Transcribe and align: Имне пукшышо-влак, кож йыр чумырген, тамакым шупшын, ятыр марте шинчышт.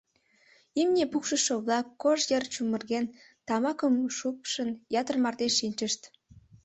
Имне 0.81 1.03
пукшышо-влак, 1.11 1.85
кож 2.01 2.19
йыр 2.31 2.43
чумырген, 2.53 3.05
тамакым 3.47 3.95
шупшын, 4.17 4.69
ятыр 4.99 5.15
марте 5.23 5.47
шинчышт. 5.57 6.01